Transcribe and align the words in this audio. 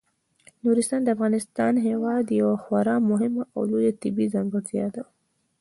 نورستان 0.63 1.01
د 1.03 1.07
افغانستان 1.15 1.73
هیواد 1.87 2.25
یوه 2.41 2.55
خورا 2.63 2.95
مهمه 3.09 3.43
او 3.55 3.61
لویه 3.71 3.91
طبیعي 4.01 4.31
ځانګړتیا 4.35 4.85
ده. 4.95 5.03